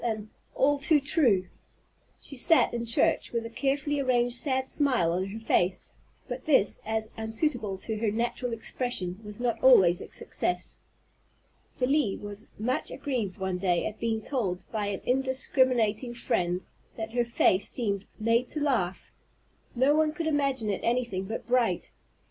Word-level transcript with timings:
and 0.03 0.29
"All 0.55 0.79
too 0.79 0.99
true!" 0.99 1.45
She 2.19 2.35
sat 2.35 2.73
in 2.73 2.85
church 2.87 3.31
with 3.31 3.45
a 3.45 3.51
carefully 3.51 3.99
arranged 3.99 4.35
sad 4.35 4.67
smile 4.67 5.11
on 5.11 5.27
her 5.27 5.39
face; 5.39 5.93
but 6.27 6.45
this, 6.47 6.81
as 6.87 7.11
unsuitable 7.17 7.77
to 7.77 7.97
her 7.99 8.09
natural 8.09 8.51
expression, 8.51 9.19
was 9.23 9.39
not 9.39 9.61
always 9.61 10.01
a 10.01 10.11
success. 10.11 10.79
Felie 11.77 12.17
was 12.19 12.47
much 12.57 12.89
aggrieved 12.89 13.37
one 13.37 13.59
day 13.59 13.85
at 13.85 13.99
being 13.99 14.21
told, 14.23 14.63
by 14.71 14.87
an 14.87 15.01
indiscriminating 15.05 16.15
friend, 16.15 16.65
that 16.97 17.13
her 17.13 17.23
face 17.23 17.69
"seemed 17.69 18.05
made 18.19 18.49
to 18.49 18.59
laugh, 18.59 19.11
no 19.75 19.93
one 19.93 20.13
could 20.13 20.25
imagine 20.25 20.71
it 20.71 20.81
anything 20.83 21.25
but 21.25 21.45
bright." 21.45 21.91